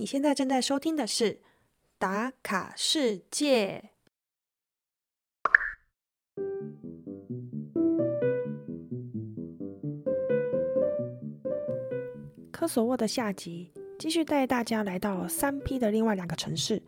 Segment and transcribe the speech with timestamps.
[0.00, 1.34] 你现在正在收听的是
[1.98, 3.90] 《打卡世界》。
[12.50, 16.82] 科索沃的下集继续带大家来到三 P 的另外两个城市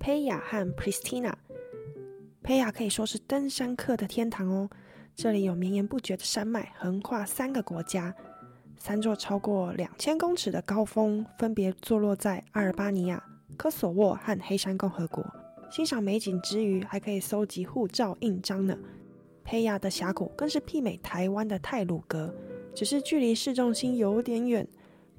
[0.00, 1.32] 佩雅和 Pristina。
[2.42, 4.68] 佩雅可以说是登山客的天堂哦，
[5.14, 8.12] 这里有绵延不绝的山脉，横跨三个国家。
[8.78, 13.22] 三座超过两千公尺的高峰，分别坐落在阿尔巴尼亚、
[13.56, 15.24] 科索沃和黑山共和国。
[15.70, 18.78] 欣赏美景之余，还可以搜集护照印章呢。
[19.42, 22.32] 佩亚的峡谷更是媲美台湾的泰鲁阁，
[22.74, 24.66] 只是距离市中心有点远，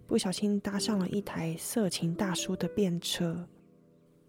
[0.05, 3.47] 不小心搭上了一台色情大叔的便车。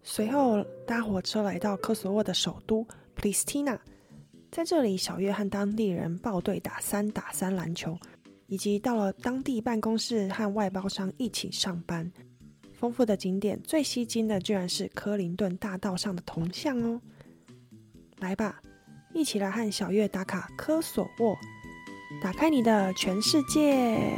[0.03, 2.83] 随后搭火车来到科索沃的首都
[3.13, 3.79] 普里斯蒂娜，
[4.51, 7.97] 在这里，小月和当地人抱队打三打三篮球。
[8.49, 12.11] 以及到了当地办公室和外包商一起上班，
[12.73, 16.99] 丰富的景点最吸睛的居然是科林顿大道上的铜像哦！
[18.17, 18.59] 来吧，
[19.13, 21.37] 一起来和小月打卡科索沃，
[22.23, 24.17] 打开你的全世界。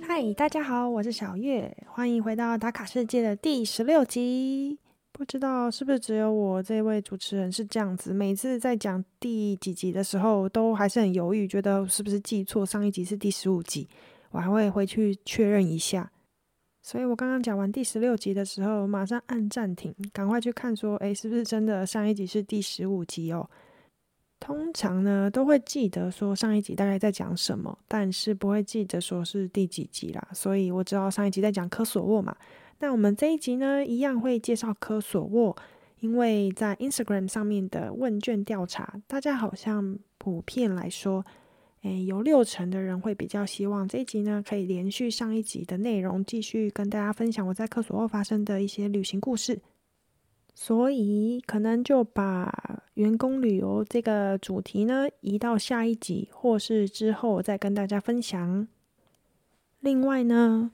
[0.00, 4.78] 嗨，大家好，我是小月，欢迎回到打卡世界的第十六集。
[5.10, 13.88] 不知道是不是只有我这位主持人是这样子，每次在讲第几集的时候，都还是很犹豫，觉得是不是记错，上一集是第十五集，
[14.30, 16.08] 我还会回去确认一下。
[16.82, 23.50] 所以我刚刚讲完第十六集的时候，马上按暂停，赶快去看说，哎，是不是真的上一集是第十五集哦？
[24.40, 30.28] 通常呢，都会记得说上一集大概在讲什么，但是不会记得说是第几集啦。
[30.32, 32.36] 所以我知道上一集在讲科索沃嘛。
[32.78, 35.56] 那我们这一集呢，一样会介绍科索沃，
[35.98, 41.24] 因为在 Instagram 上面的问卷调查，大家好像普遍来说，
[41.82, 49.60] 诶，有六成的人会比较希望这一集呢可以连续上一集的内容，继续跟大家分享我在科索沃发生的一些旅行故事。
[50.60, 58.66] 所以可能就把员工旅游这个主题呢移到下一集，或是之后再跟大家分享。
[59.78, 60.72] 另外呢，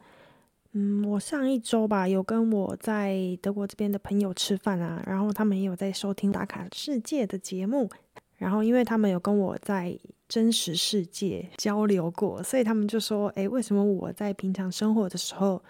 [0.73, 7.91] 嗯，我上一周吧有跟我在德国这边的朋友吃饭啊，然后他们也有在收听打卡世界的节目，
[8.39, 15.62] 然后因为他们有跟我在真实世界交流过，所以他们就说：“诶，为什么我在平常生活的时候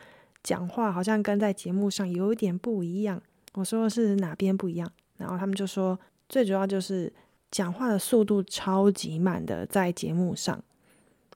[0.45, 3.21] 讲话好像跟在节目上有一点不一样？”
[3.55, 5.99] 我说是哪边不一样，然后他们就说
[6.29, 7.13] 最主要就是
[7.51, 10.63] 讲话的速度超级慢的，在节目上，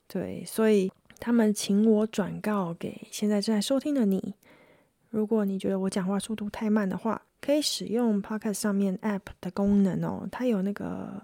[0.06, 0.90] 对，所以
[1.20, 4.34] 他们请我转告给现在正在收听的你，
[5.10, 11.22] 如果你觉得我讲话速度太慢的话，可以使用 Podcast 上面 App 的功能哦，它有那个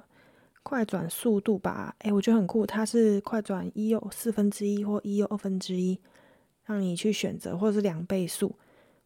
[0.62, 5.98] 快转速度吧，诶，我觉得很酷，它是快转一又四分之一或一又二分之一，
[6.64, 8.54] 让你去选择，或者是两倍速。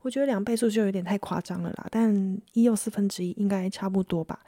[0.03, 4.41] 我觉得两倍速就有点太夸张了啦，但一又四分之一应该差不多吧。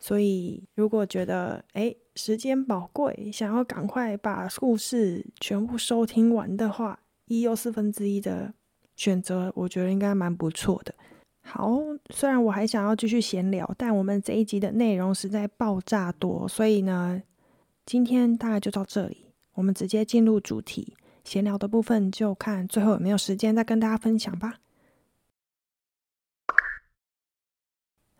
[0.00, 8.52] 所以如果觉得哎时间宝贵，想要赶快把故事全部收听完的话，一又四分之一的
[8.96, 10.94] 选择，我觉得应该蛮不错的。
[11.42, 11.78] 好，
[12.10, 17.22] 虽然我还想要继续闲聊，但我们这一集的内容实在爆炸多，所以呢，
[17.84, 24.56] 今天大概就到这里，我们直接进入主题，闲聊的部分就看最后有没有时间再跟大家分享吧。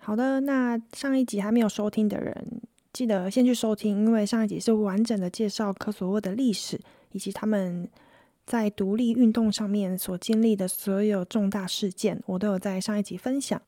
[0.05, 2.61] 好的，那上一集还没有收听的人，
[2.93, 6.79] 记得先去收听，因为上一集是完整的介绍科索沃的历史，
[7.13, 7.89] 以及他们
[8.45, 13.59] 在独立运动上面所经历的所有重大事件，我都有在上一集分享。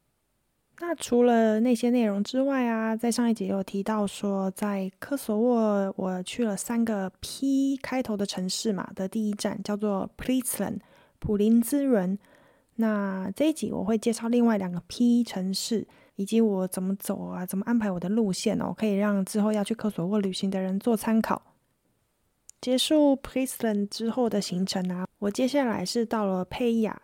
[0.79, 10.79] 那除了那些内容之外啊，在上一集有提到说，在科索沃我去了三个 P 开头的城市嘛，的第一站叫做 p r i s l a n
[11.19, 12.19] 普林兹伦。
[12.75, 15.89] 那这一集我会介绍另外两个 P 城市。
[16.17, 21.41] 以及我怎么走啊，怎么安排我的路线哦，可以让之后要去科索沃旅行的人做参考。
[22.61, 27.01] 结束 p r i s l a n 之后的行程啊，我接下来是到了佩亚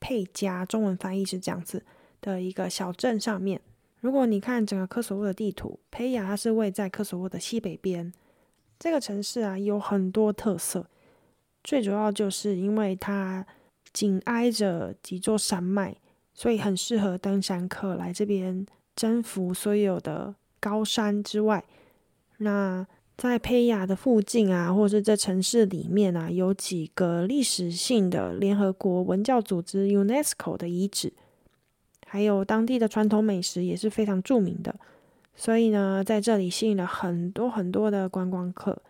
[0.00, 1.84] 佩加，中文翻译是这样子
[2.20, 3.60] 的一个小镇上面。
[4.00, 8.12] 如果你看整个科索沃的地图，佩亚它是位在科索沃的西北边。
[8.78, 10.86] 这个城市啊有很多特色，
[11.62, 13.46] 最主要就是因为它
[13.92, 15.96] 紧挨着几座山脉。
[16.34, 18.66] 所以很适合登山客来这边
[18.96, 21.64] 征服所有的高山之外，
[22.38, 22.86] 那
[23.16, 31.12] 在佩亚的附近啊，或者是这城市里面啊，有几个历史性的联合国文教组织 UNESCO 的遗址，
[32.06, 34.74] 还有当地的传统美食也是非常著名的。
[35.36, 38.82] 所以呢，在这里吸引了很多很多的观光客。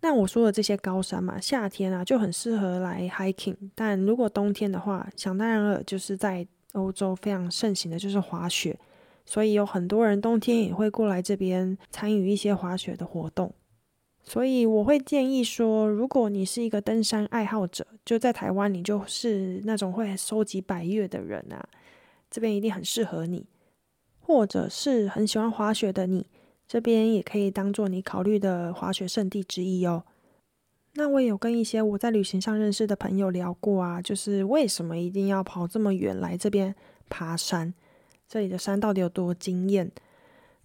[0.00, 8.78] 那我说的这些高山嘛，夏天啊就很适合来 hiking，但如果冬天的话，想当然了，就是在欧洲非常盛行的就是滑雪，
[9.26, 13.52] 所以有很多人冬天也会过来这边参与一些滑雪的活动。
[14.22, 21.68] 所以我会建议说，如果你是一个登山爱好者，就在台湾，你就是那种会收集百越的人啊，
[22.30, 23.46] 这边一定很适合你。
[24.20, 26.26] 或者是很喜欢滑雪的你。
[26.66, 30.04] 这边也可以当做你考虑的滑雪胜地之一哦。
[30.94, 36.74] 那我有跟一些我在旅行上认识的朋友聊过啊，就是为什么一定要跑这么远来这边
[37.08, 37.74] 爬山？
[38.28, 39.90] 这里的山到底有多惊艳？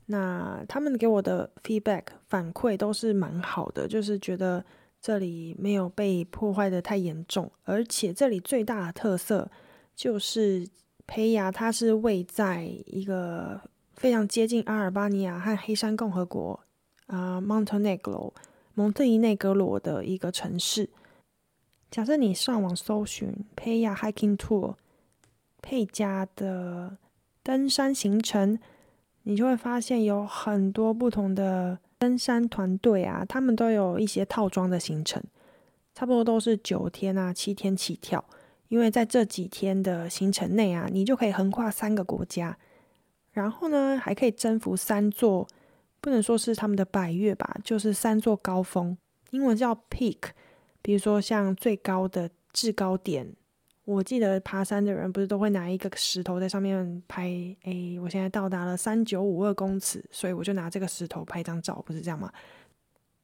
[0.05, 4.63] 那他们给我的 feedback 反馈都是蛮好的，就是觉得
[5.01, 9.49] 这里没有被破坏的太严重，而且这里最大的特色
[9.95, 10.67] 就是
[11.05, 13.61] 培雅，它是位在一个。
[13.95, 16.57] 非常接近阿尔巴尼亚和黑山共和国
[17.07, 18.31] 啊，Montenegro
[18.79, 20.89] 蒙特伊内格罗的一个城市。
[21.91, 24.75] 假设你上网搜寻佩亚 Hiking Tour
[25.61, 26.97] 佩加的
[27.43, 28.57] 登山行程，
[29.23, 35.21] 你就会发现有很多不同的登山团队啊，他们都有一些套装的行程，
[35.93, 38.23] 差不多都是九天啊、七天起跳。
[38.69, 42.57] 因为在这几天的行程内啊，你就可以横跨三个国家。
[43.33, 45.45] 然后呢，还可以征服三座，
[46.01, 48.97] 不能说是他们的百越吧，就是三座高峰，
[49.31, 50.17] 英文叫 peak。
[50.81, 53.27] 比如说像最高的制高点，
[53.83, 57.23] 我记得爬山的人不是都会拿一个石头在上面拍，
[57.63, 62.31] 诶，我现在到达了三九五二公尺，所以我就拿这个石头拍张照，不是这样吗？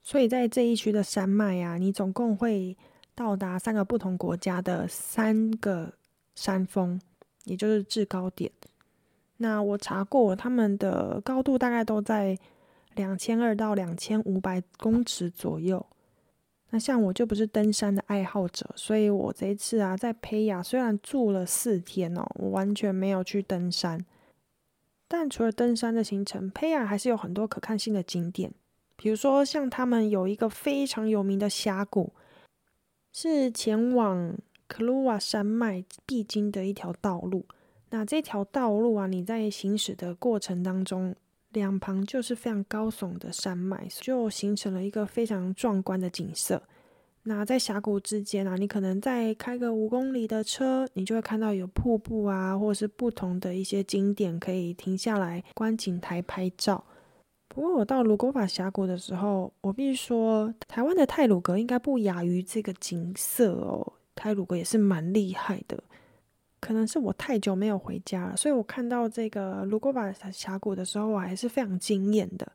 [0.04, 2.78] 所以在这一区的山脉啊，你总共会
[3.16, 5.94] 到达三个不同国家的三个
[6.36, 7.00] 山峰，
[7.46, 8.52] 也就是制高点。
[9.38, 12.38] 那我查过，他们的高度大概都在
[12.96, 15.86] 两千二到两千五百公尺左右。
[16.72, 24.04] 那像我就不是登山的爱好者，所以我这一次啊，在培雅虽然住了四天哦，我完全没有去登山。
[25.08, 28.52] 但除了登山的行程，培雅还是有很多可看性的景点，
[28.98, 32.12] 比如说像他们有一个非常有名的峡谷，
[33.14, 34.36] 是前往
[34.68, 37.46] 克鲁瓦山脉必经的一条道路。
[37.92, 41.16] 那这条道路啊，你在行驶的过程当中，
[41.56, 46.62] 两旁就是非常高耸的山脉，就形成了一个非常壮观的景色。
[47.24, 56.84] 那在峡谷之间啊，你可能再开个五公里的车，你就会看到有瀑布啊，或者是不同的一些景点可以停下来观景台拍照。
[57.48, 63.94] 不过我到卢沟法峡谷的时候，我必须说，台湾的泰鲁阁应该不亚于这个景色哦。
[64.14, 65.84] 泰鲁阁也是蛮厉害的。
[66.66, 72.52] 可能是我太久没有回家了，所以我看到这个卢沟巴峡谷的时候，我还是非常惊艳的。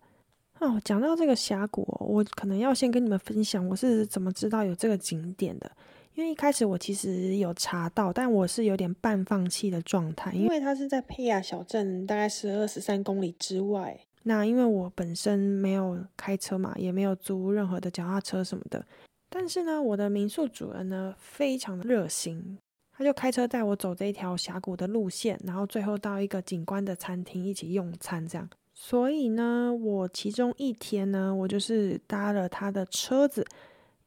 [0.58, 5.70] 哦，讲到这个峡谷，我可能要先跟你们分享我是怎么知道有这个景点的。
[6.16, 13.96] 因为一开始我其实有查到，但我是有点半放弃的状态，因为它是在佩亚小镇大概十二十三公里之外。
[14.24, 18.84] 那因为我本身没有开车嘛，也没有租任何的脚踏车什么的。
[19.28, 22.58] 但是呢，我的民宿主人呢，非常的热心。
[23.00, 28.46] 他就开车带我走这一条峡谷的路线，然后最后到一个景观的餐厅一起用餐，这样。
[28.74, 33.42] 所以呢，我其中一天呢，我就是搭了他的车子，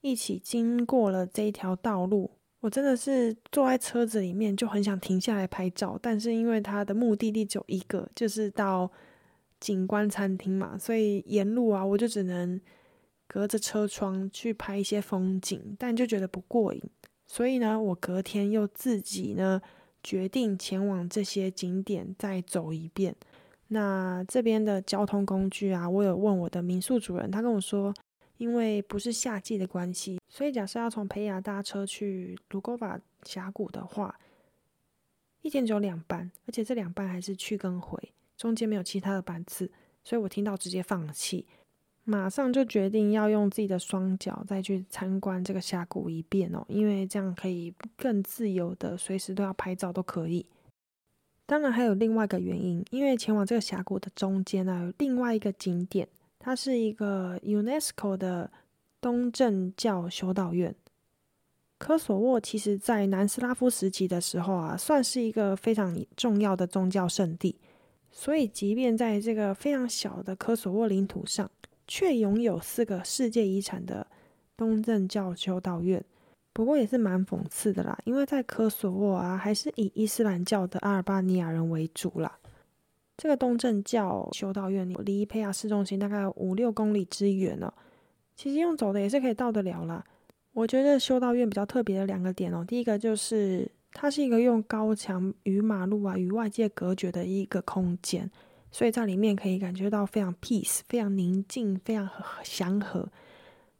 [0.01, 2.29] 一起经过了这一条道路。
[2.59, 8.91] 我真的是坐在车子里面就很想停下来拍照，但是因为他的目的地只有一个，就是到
[9.59, 12.61] 景观餐厅嘛，所以沿路啊，我就只能
[13.27, 16.79] 隔着车窗去拍一些风景，但就觉得不过瘾。
[17.25, 19.61] 所以呢，我隔天又自己呢
[20.03, 23.15] 决定前往这些景点再走一遍。
[23.69, 27.91] 那这边的交通工具啊，我有问我的民宿主人，他跟我说，
[28.37, 34.19] 因为不是夏季的关系，所以假设要从培雅搭车去卢沟瓦峡谷的话，
[35.41, 37.97] 一天只有两班，而且这两班还是去跟回，
[38.37, 39.71] 中间没有其他的班次，
[40.03, 41.47] 所以我听到直接放弃。
[42.05, 50.45] 马上就决定要用自己的双脚再去参观这个峡谷一遍哦，因为这样可以更自由的随时都要拍照都可以。
[51.45, 56.07] 当然还有另外一个原因，因为前往这个峡谷的中间呢，有另外一个景点，
[56.39, 58.51] 它是一个 UNESCO 的
[58.99, 60.75] 东正教修道院。
[61.77, 67.57] 科索沃其实在南斯拉夫时期的时候啊，算是一个非常重要的宗教圣地，
[68.11, 71.49] 所以即便在这个非常小的科索沃领土上。
[71.87, 74.07] 却拥有四个世界遗产的
[74.55, 76.03] 东正教修道院，
[76.53, 82.39] 不过也是蛮讽刺的啦，因为在科索沃啊，还是以伊斯兰教的阿尔巴尼亚人为主啦。
[83.15, 87.71] 这个东正教修道院离佩亚市中心大概五六公里之远呢，
[88.35, 90.03] 其实用走的也是可以到得了啦。
[90.53, 98.29] 我觉得修道院比较特别的两个点哦，第一个就是它是一个用高墙与马路啊与外界隔绝的一个空间，
[98.73, 102.09] 所以在里面可以感觉到非常 peace，非常宁静，非常
[102.43, 103.07] 祥和。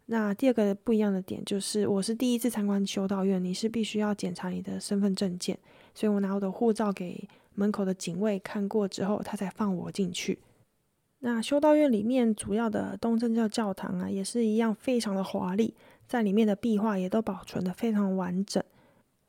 [0.06, 5.60] 那第二个不一样的点就是，我是第一次参观修道院，你是必须要检查你的身份证件，
[5.94, 7.28] 所以我拿我的护照给。
[7.56, 10.40] 门口的警卫看过之后，他才放我进去。
[11.20, 15.76] 那修道院里面主要的东正教教堂啊，也是一样非常的华丽，
[16.08, 18.64] 在里面的壁画也都保存的非常完整。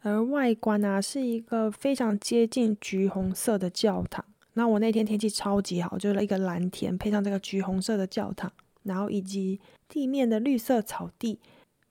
[0.00, 4.25] 而外观啊，是一个非常接近橘红色的教堂。
[4.54, 8.50] 那我那天天气超级好，就是一个蓝天配上这个橘红色的教堂，
[8.84, 11.38] 然后以及地面的绿色草地。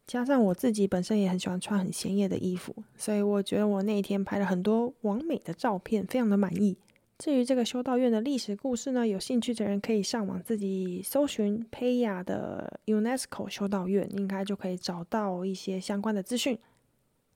[0.06, 6.76] 加上我自己本身也很喜欢穿很鲜艳的衣服，所以我觉得我那一天拍了很多完美的照片，非常的满意。
[7.20, 16.60] 至于这个修道院的历史故事呢，有兴趣的人可以上网自己搜寻佩亚的 UNESCO 修道院，应该就可以找到一些相关的资讯。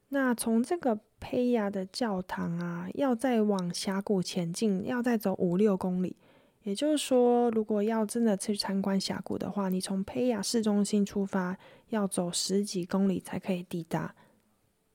[0.09, 6.15] 那从这个佩亚的教堂啊，要再往峡谷前进，要再走五六公里。
[6.63, 11.57] 也就是说，如果要真的去参观峡谷的话，你从佩亚市中心出发，
[11.89, 14.13] 要走十几公里才可以抵达。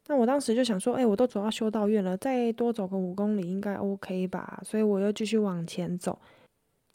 [0.09, 4.61] 那我当时就想说，哎，我都走到修道院了，再多走个五公里应该 OK 吧？
[4.65, 6.19] 所以我又继续往前走，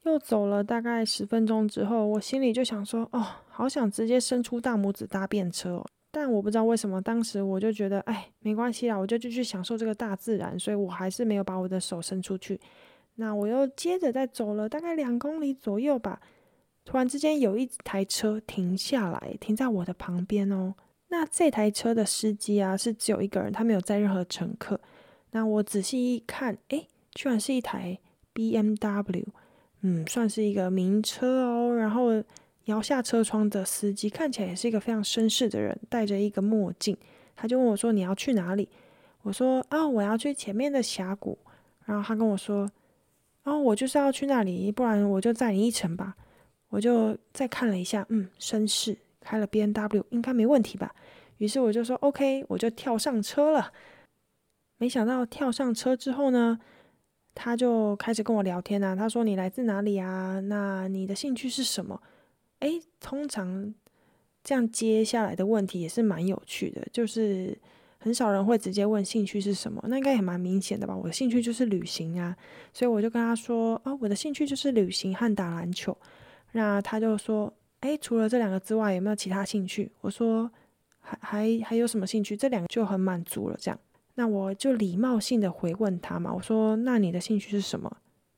[0.04, 5.84] 又走了大概十分钟之后，我心里就想说，哦，好想直接伸出大拇指搭便车。
[6.20, 12.60] 但我不知道为什么，当时我就觉得，哎，没关系啦，我就继续享受这个大自然，所以我还是没有把我的手伸出去。
[13.18, 16.20] 那我又接着再走了大概两公里左右吧，
[16.84, 20.74] 突然之间有一台车停下来，停在我的旁边哦。
[21.10, 24.82] 那这台车的司机啊是只有一个人，他没有载任何乘客。
[25.34, 28.00] 那我仔细一看，诶，居然是一台
[28.34, 29.26] B M W，
[29.82, 31.76] 嗯，算是一个名车哦。
[31.76, 32.24] 然后
[32.68, 36.96] 摇下车窗的司机看起来也是一个非常绅士的人，戴着一个墨镜。
[37.36, 38.70] 他就问我说：“你要去哪里？”
[39.24, 41.38] 我说：“啊，我要去前面的峡谷。”
[41.86, 42.70] 然后他跟我说。
[43.44, 46.16] 然后我就是要去那里，不然我就载你一程吧。
[46.68, 50.94] 我就再看了一下，嗯，绅士开了 B N W 应该没问题吧。
[51.38, 53.72] 于是我就说 OK，我就跳上车了。
[54.76, 56.60] 没想到跳上车之后呢，
[57.34, 58.94] 他就开始跟我聊天啊。
[58.94, 60.42] 他说：“你来自哪里啊？
[60.42, 62.02] 那你的兴趣是什么？”
[62.60, 63.74] 诶，通常
[64.44, 67.58] 这样接下来的问题也是蛮有趣的，就是。
[68.00, 70.96] 很少人会直接问兴趣是什么，那应该也蛮明显的吧？
[70.96, 72.38] 我的兴趣就是旅行啊，
[72.72, 75.98] 所以我就跟他说：“哦，我的兴趣就是旅行和打篮球。”
[76.54, 80.50] 那他就说：“哎，除了这两个之外，有没有其他兴趣？”我说
[81.02, 82.38] ：“还还还有什么兴趣？
[82.38, 83.78] 这两个就很满足了。”这样，
[84.14, 87.92] 那我就礼貌性的回问他嘛，我说：“那你的兴趣是什么？”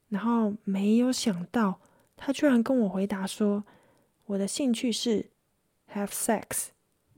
[0.08, 1.80] 然后没有想到，
[2.16, 3.64] 他居然跟我回答说
[4.29, 5.25] ：“我的兴趣是
[5.93, 6.67] have sex，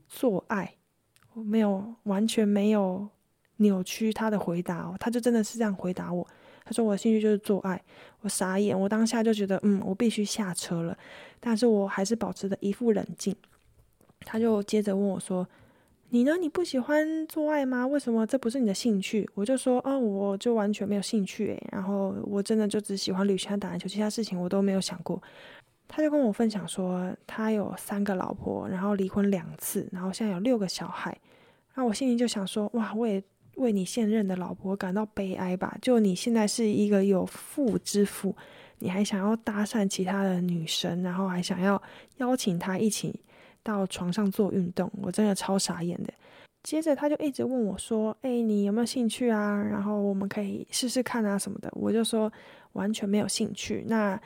[0.08, 0.76] 做爱。”
[1.34, 3.08] 我没有完全没有
[3.56, 6.26] 扭曲他的回答哦，他就真的是这样回答我。
[6.64, 7.82] 他说我的兴趣就是做爱，
[8.20, 10.96] 我傻眼，我当下就觉得嗯，我必须下车了，
[11.40, 13.34] 但是我还是保持着一副冷静。
[14.20, 15.46] 他就接着问我说
[16.10, 16.36] ：“你呢？
[16.36, 17.86] 你不喜欢做爱吗？
[17.86, 25.20] 为什么这不是你的兴趣？”我就说：“哦，我就完全没有兴趣诶，然后我真的就只喜欢旅行打篮球，其他事情我都没有想过。”
[25.88, 31.14] 他就跟我分享说，他有三个老婆，然后离婚两次，然后现在有六个小孩。
[31.74, 33.22] 那我心里就想说，哇，我也
[33.56, 35.76] 为你现任的老婆感到悲哀吧。
[35.82, 38.34] 就你现在是一个有妇之夫，
[38.78, 41.80] 你还想要搭讪其他的女生，然后还想要
[42.16, 43.20] 邀请她一起
[43.62, 46.12] 到床上做运动，我真的超傻眼的。
[46.62, 49.62] 接着他就一直问我说，哎，你有没有兴趣啊？
[49.62, 51.70] 然后我们可以试试看啊什么的。
[51.72, 52.32] 我就说
[52.72, 53.84] 完全没有兴趣。
[53.88, 54.18] 那。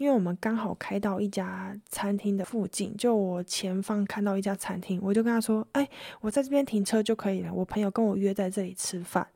[0.00, 5.86] 因为我们刚好开到一家餐厅的附近，就我前方看到一家餐厅，我就跟他说：“哎，
[6.22, 9.28] 我在这边停车就可以了。”我朋友跟我约在这里吃饭，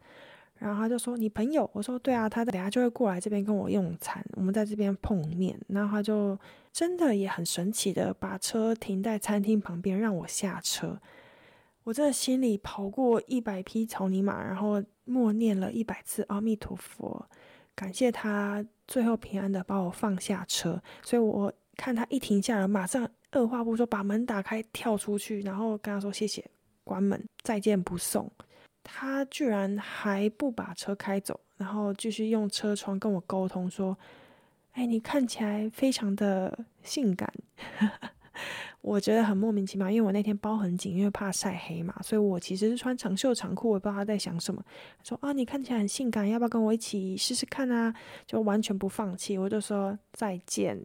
[0.56, 6.38] 然后他就说：“你朋友？”我说：“对啊，他等下就会过来这边跟我用餐，我们在这边碰面。”然后他就
[6.72, 10.98] 真的也很神奇的把车停在餐厅旁边，让我下车。
[11.82, 17.26] 我真的心里跑过一百匹草泥马，然后默念了一百次阿弥陀佛。
[17.74, 26.48] 感谢他最后平安的把我放下车，所以我看他一停下来，马上二话不说把门打开跳出去，然后跟他说谢谢，
[26.84, 28.30] 关门再见不送。
[28.82, 33.98] 他居然还不把车开走，然后继续用车窗跟我沟通说
[34.74, 37.32] ：“哎，你看起来非常的性感。”
[38.80, 44.62] 我觉得很莫名其妙，因为我那天包很紧，因为怕晒黑嘛，所以我其实是穿长袖长裤，我不知道他在想什么。
[45.02, 47.94] 说啊，你看起来很性感，要不要跟我一起试试看啊？
[48.26, 50.80] 就完全不放弃，我就说再见，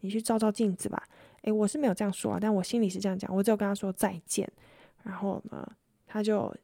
[0.00, 1.02] 你去照照镜子吧。
[1.42, 4.50] 诶，我是没有这样说啊，但我心里是这样讲，我只有跟他说再见，
[5.02, 5.66] 然后呢，
[6.06, 6.54] 他就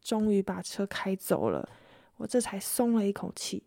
[0.00, 1.68] 终于把车开走了，
[2.16, 3.64] 我这才松了一口气。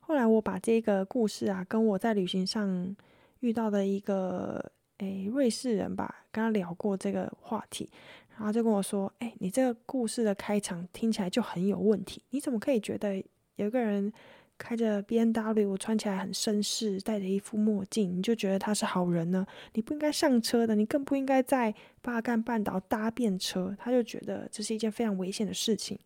[0.00, 2.96] 后来我把这个故事啊，跟我在旅行上
[3.40, 7.88] 遇到的一个诶瑞士人吧，跟他聊过这个话题，
[8.36, 13.22] 然后就跟我说：“诶，你这个故事的开场听起来就很有问题，你怎么可以觉得
[13.56, 14.12] 有个人
[14.56, 19.46] 开着 B N W，穿起来很绅士，戴着一副墨镜，你就觉得他是好人呢？
[19.74, 25.98] 你不应该上车的，你更不应该在巴干半岛搭便车。”他就觉得这是一件非常危险的事情。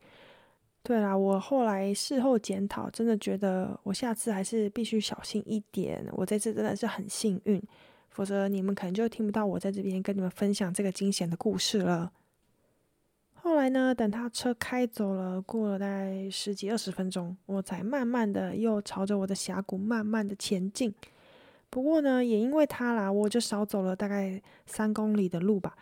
[0.82, 6.04] 对啦，我后来事后检讨，真的觉得我下次还是必须小心一点。
[6.12, 7.62] 我这次真的是很幸运，
[8.12, 12.12] 否则你们可能就听不到我在这边跟你们分享这个惊险的故事了。
[13.34, 20.94] 后来呢，等他车开走了，过了大概十几二十分钟，我才慢慢的又朝着我的峡谷慢慢的前进。
[21.68, 25.74] 不过呢，也因为他啦，我就少走了大概三公里的路吧。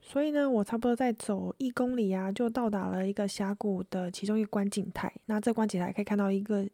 [0.00, 5.10] 所以呢，我差不多再走一公里啊，就到达了一个峡谷的其中一个观景台。
[5.26, 6.66] 那这观景台可以看到一个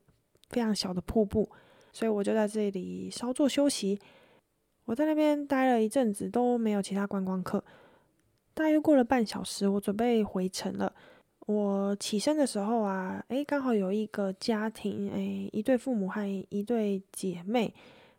[0.48, 1.48] 非常小的瀑布，
[1.92, 3.98] 所以我就在这里稍作休息。
[4.84, 7.62] 我在那边待了一阵子，都没有其他观光客。
[8.52, 10.92] 大约过了半小时，我准备回城了。
[11.46, 17.74] 我起身的时候啊，诶，刚好有一个家庭，诶，一对父母和一对姐妹。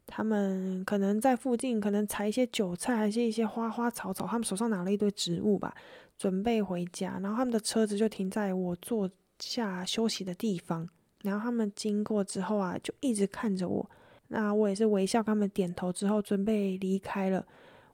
[0.08, 4.28] 他们可能在附近，可能采一些韭菜，还是一些花花草草。
[4.28, 5.74] 他们手上拿了一堆植物吧，
[6.18, 7.18] 准备回家。
[7.24, 10.88] 然后他们的车子就停在我坐下休息的地方。
[11.24, 13.90] 然后他们经过之后啊，就一直看着我。
[14.28, 17.46] 那我也是微笑他们点头之后，准备离开了。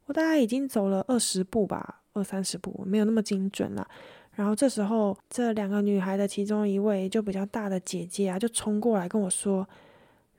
[0.05, 3.87] 我大概已经走了二十步吧，二三十步，没有那么精准了。
[4.35, 9.67] 然后这时候，这两个女孩的其中一位就比较大的姐姐啊，就冲过来跟我说。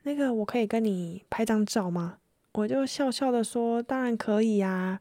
[0.03, 2.17] 那个，我可以跟你拍张照吗？
[2.53, 4.99] 我就笑笑的说：“当然可以呀。”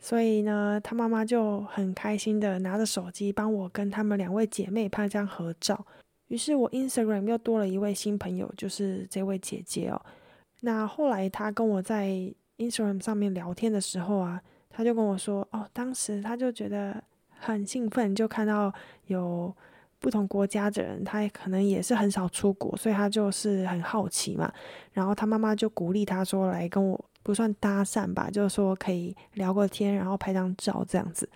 [0.00, 5.84] 所以呢，她妈妈就很开心的拿着手机帮我跟他们两位姐妹拍张合照。
[6.28, 10.00] 于是我 Instagram 又多了一位新朋友，就是这位姐姐哦。
[10.60, 12.08] 那后来他跟我在
[12.58, 14.40] Instagram 上面聊天的时候啊，
[14.70, 18.72] 他就跟我说：“哦，当时他就觉得很兴奋，就看到
[19.06, 19.54] 有。”
[20.00, 24.48] 不同国家的人，他可能也是很少出国，所以他就是很好奇嘛。
[24.92, 31.28] 然后他妈妈就鼓励他说：“来跟我不算搭讪吧，就是说可以聊个天，然后拍张照这样子。”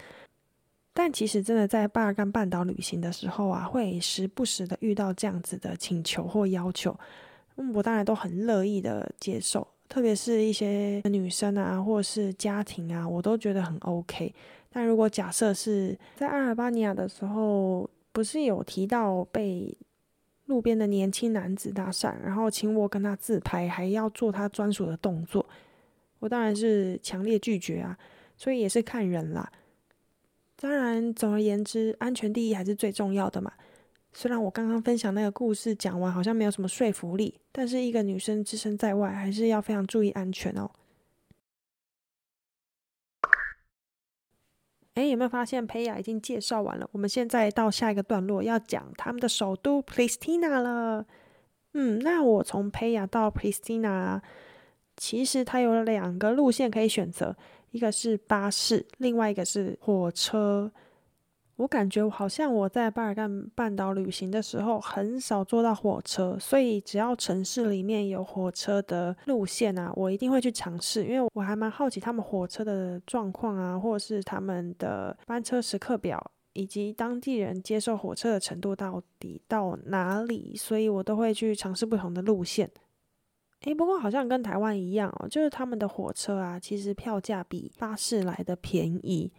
[0.95, 6.97] 但其实真的在巴尔干半岛旅行的时候啊，会时不时的遇到这样子的请求或要求，
[7.57, 9.67] 嗯我当然都很乐意的接受。
[9.89, 14.35] 特别是一些女生啊，或者是家庭啊，我都觉得很 OK。
[14.71, 19.77] 但如果假设是在阿尔巴尼亚的时候，不是有提到被
[20.47, 25.45] 路边的年轻男子搭讪，然后请我跟他自拍，还要做他专属的动作，
[26.21, 27.99] 我当然是强烈拒绝啊。
[28.39, 29.53] 所以也是看人啦。
[30.57, 33.53] 当然，总而言之，安全第一还是最重要的嘛。
[34.15, 40.71] 虽然我刚刚分享那个故事讲完，好像没有什么说服力，但是一个女生置身在外，还是要非常注意安全哦。
[44.95, 46.87] 哎，有没有发现佩雅已经介绍完了？
[46.93, 51.07] 我们现在到下一个段落，要讲他们的首都 Pristina 了。
[51.73, 54.21] 嗯，那我从佩雅到 Pristina，
[54.95, 57.35] 其实它有两个路线可以选择，
[57.71, 60.71] 一个是巴士，另外一个是火车。
[61.63, 76.21] 我感觉好像我在巴尔干半岛旅行的时候很少坐到火车，所以只要城市里面有火车的路线啊，我一定会去尝试，因为我还蛮好奇他们火车的状况啊，或者是他们的班车时刻表，
[76.53, 82.69] 以及当地人接受火车的程度到底到哪里，所以我都会去尝试不同的路线。
[83.61, 89.31] 诶，不过好像跟台湾一样哦，就是他们的火车啊，其实票价比巴士来的便宜。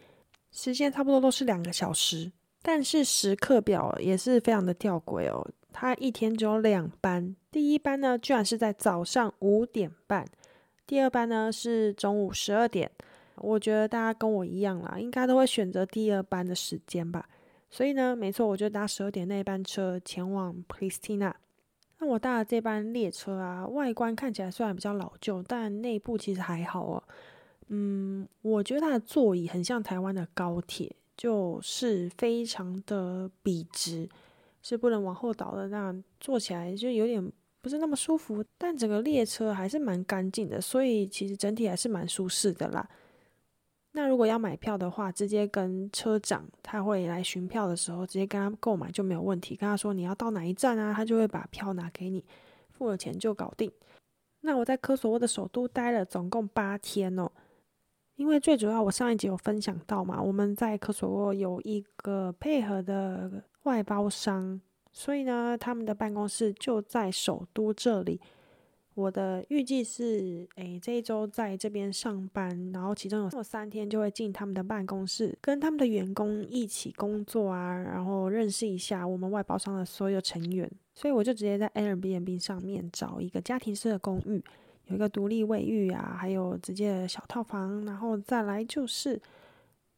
[0.53, 5.45] 时间差不多都是两个小时，但是时刻表也是非常的吊诡哦。
[5.73, 10.23] 它一天只有两班，第一班呢居然是在早上五点半，
[10.85, 12.89] 第二班呢是中午十二点。
[13.37, 17.27] 我觉得大家跟我一样啦，应该都会选择第二班的时间吧。
[17.71, 21.33] 所以呢，没错，我就搭十二点那班车前往 Pristina。
[21.97, 27.03] 那我搭的这班列车啊，外观看起来虽然比较老旧，但内部其实还好哦。
[27.67, 34.09] 嗯，我觉得它的座椅很像台湾的高铁，就是非常的笔直，
[34.61, 38.43] 是不能往后倒的，那样坐起来就有点不是那么舒服。
[38.57, 42.87] 但整个列车还是蛮干净的，所以其实整体还是蛮舒适的啦。
[43.95, 49.55] 那如果要买票的话，直接跟车长他会来寻票的时候，直接跟他购买就没有问题。
[49.55, 52.25] 跟他说你要到哪一站啊，他就会把票拿给你，
[52.71, 53.71] 付了钱就搞定。
[54.41, 57.31] 那我在科索沃的首都待了总共八天哦，
[58.15, 68.21] 因为最主要我上一集有分享到嘛，我们在科索沃有一个配合的外包商，所以呢，他们的办公室就在首都这里。
[68.95, 80.71] 我的预计是，诶，这一周在这边上班，然后其中有三天就会进他们的办公室，跟他们的员工一起工作啊，然后认识一下我们外包商的所有成员。
[80.93, 84.43] 所以我就直接在 Airbnb 上面找一个家庭式的公寓，
[84.87, 89.21] 有一个独立卫浴啊，还有直接的小套房，然后再来就是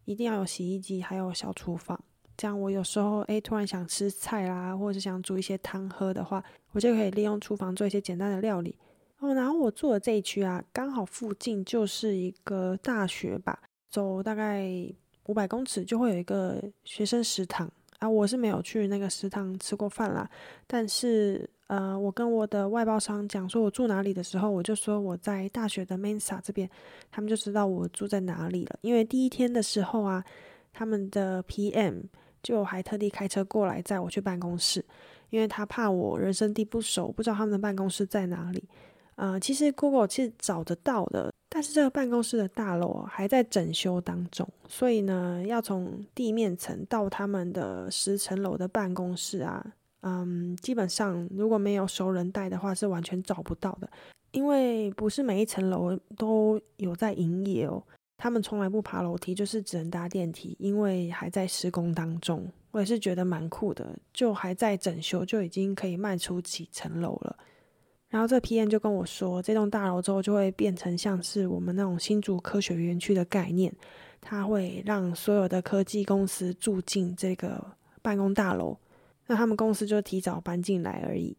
[0.05, 1.99] 一定要有洗衣机，还有小厨房。
[2.37, 6.43] 这样我有时候诶突然想吃菜啦，或者是想煮一些汤喝的话，
[6.73, 8.77] 我就可以利用厨房做一些简单的料理。
[9.19, 13.57] 哦，然后我住的这一区啊，刚好附近就是一个大学吧，
[13.89, 14.69] 走大概
[15.27, 18.09] 五百公尺就会有一个学生食堂啊。
[18.09, 20.29] 我是没有去那个食堂吃过饭啦，
[20.67, 26.69] 但是呃，我跟我的外包商讲说我住哪里的时候，我就说我在大学的 Mensa 这边，
[27.11, 28.77] 他们就知道我住在哪里了。
[28.81, 30.23] 因为第一天的时候啊，
[30.71, 32.03] 他们的 PM
[32.43, 34.85] 就还特地开车过来载我去办公室，
[35.31, 38.63] 因为他怕我人生地不熟，不知道他们的办公室在哪里。
[39.15, 49.65] 呃，其实 Google 是找得到的，但是这个办公室的大楼还在整修当中，所以呢，要从地面层到他们的十层楼的办公室啊，
[50.07, 53.89] 嗯，基本上如果没有熟人带的话，是完全找不到的，
[54.33, 57.81] 因为不是每一层楼都有在营业哦，
[58.15, 62.47] 他们从来不爬楼梯，就是只能搭电梯，因为还在施工当中。
[62.69, 67.35] 我也是觉得蛮酷的，就还在整修，就已经可以迈出几层楼了。
[68.09, 73.73] 然后这 PM 就跟我说，这栋大楼之后就会变成像是我们那种新竹科学园区的概念，
[74.21, 77.65] 它会让所有的科技公司住进这个
[78.01, 78.77] 办公大楼，
[79.27, 81.35] 那他们公司就提早搬进来而已。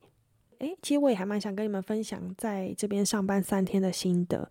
[0.59, 4.49] 诶，其实我也还蛮想跟你们分享在这边上班三天的心得。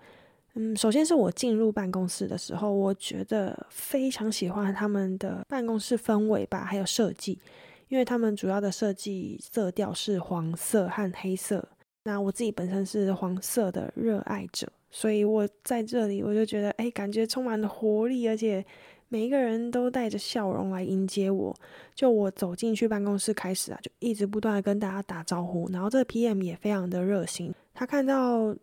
[0.54, 7.40] 嗯，首先是我进入办公室的时候，我觉得非常喜欢他们的办公室氛围吧，还有设计，
[7.90, 11.68] 因为他们主要的设计色调是黄色和黑色。
[12.04, 18.64] 那我自己本身是黄色的热爱者，所以我在这里我就觉得，哎，感觉充满了活力，而且
[19.10, 21.56] 每一个人都带着笑容来迎接我。
[21.94, 28.56] 就我走进去办公室开始啊，就一直不断的跟大家打招呼，然后这个 PM 也非常的热心，他看到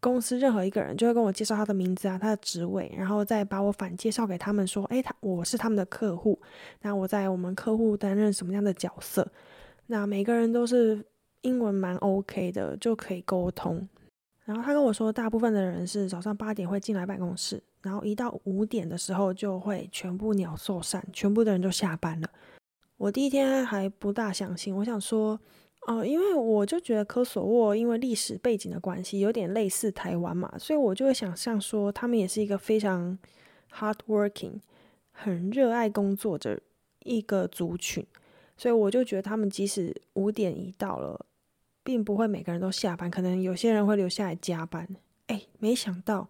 [0.00, 6.40] 公司任何一个人就会跟我介绍他的名字啊，他的职位，然后再把我反介绍给他们说，哎，他我是他们的客户，
[6.80, 9.30] 那我在我们客户担任什么样的角色？
[9.86, 11.04] 那每个人都是。
[11.44, 13.88] 英文蛮 OK 的，就可以沟通。
[14.44, 22.30] 然后他跟我说，大部分的人是早上八点会进来办公室，然后一到五点的时候就会全部鸟兽散，全部的人都下班了。
[22.96, 25.38] 我第一天还不大相信，我想说，
[25.86, 33.18] 哦，因为我就觉得科索沃因为历史背景的关系，有点类似台湾嘛，所以我就会想象说，他们也是一个非常
[33.72, 34.60] hard working、
[35.10, 36.60] 很热爱工作的
[37.04, 38.06] 一个族群，
[38.56, 41.26] 所以我就觉得他们即使五点一到了。
[41.84, 44.86] 并不会每个人都下班，可能有些人会留下来加班。
[45.26, 46.28] 哎，没想到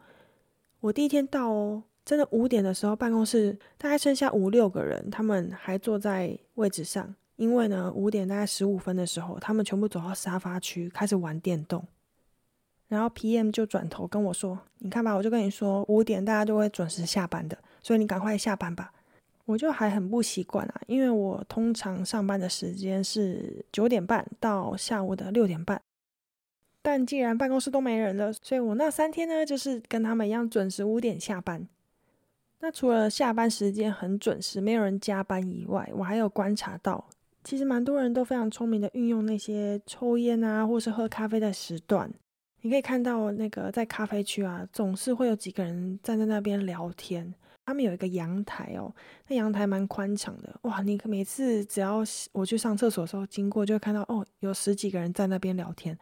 [0.82, 7.14] 我第一天到哦，真的五点的时候，办公室大概剩下五六个人，他们还坐在位置上。
[7.36, 11.86] 因为呢，五点大概十五分的时候，他们全部走到沙发区开始玩电动。
[12.88, 18.92] 然后 PM 就转头跟我说：“你看吧，我就跟你说，五点大家就会准时下班的，所以你赶快下班吧。”
[19.46, 25.80] 我就还很不习惯啊，因为我通常上班的时间是九点半到下午的六点半，
[26.82, 31.66] 但既然办公室都没人了，所以我那三天呢，就是跟他们一样准时五点下班。
[32.58, 37.04] 那除了下班时间很准时，没有人加班以外，我还有观察到，
[37.44, 42.12] 其实蛮多人都非常聪明的运用那些抽烟啊，或是喝咖啡的时段。
[42.60, 47.34] 你可以看到那个在咖啡区啊，总是会有几个人站在那边聊天。
[47.64, 48.92] 他们有一个阳台哦，
[49.28, 50.82] 那阳台蛮宽敞的哇！
[50.82, 55.96] 你每次只要我去上厕所的时候经过，就会看到哦，有十几个人在那边聊天。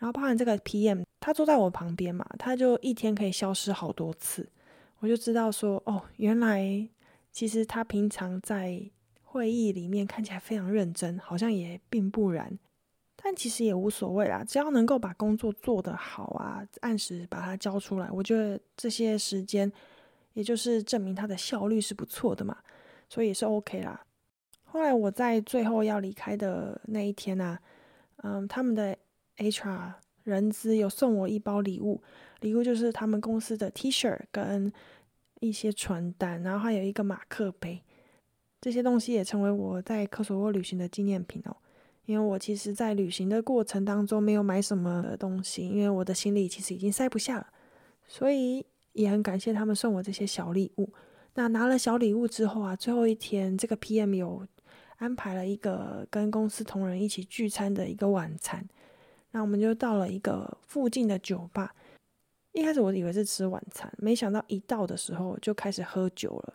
[0.00, 4.50] 然后包含这个 PM，他坐在我旁边嘛，他就一天可以消失好多次，
[4.98, 6.88] 我就知道说哦，原来
[7.30, 8.82] 其实他平常在
[9.22, 12.58] 会议里面看起来非常认真，好像也并不然。
[13.22, 19.72] 但其实也无所谓啦，只要能够把工作做得好啊，按时把它交出来，我觉得这些时间。
[20.34, 22.56] 也就是证明他的效率是不错的嘛，
[23.08, 24.00] 所以也是 OK 啦。
[24.62, 27.58] 后来我在最后要离开的那一天呢，
[28.18, 28.96] 嗯，他们的
[29.40, 32.00] HR 人资有送我一包礼物，
[32.40, 34.70] 礼物就是他们公司的 T 恤跟
[35.40, 37.82] 一些传单，然后还有一个马克杯，
[38.60, 41.56] 这些东西也成为我在科索沃旅行的纪念品哦。
[42.04, 47.46] 因为我其实，在旅行的过程当中没有买什么东西，因为我的行李其实已经塞不下了，
[48.06, 50.92] 所以也很感谢他们送我这些小礼物。
[51.34, 54.44] 那拿了小礼物之后啊，最后一天，这个 PM 有
[54.96, 58.68] 安排了一个跟公司同仁一起聚餐的一个晚餐。
[59.32, 61.74] 那我们就到了一个附近的酒吧。
[62.52, 66.54] 一开始我以为是吃晚餐，没想到一到的时候就开始喝酒了。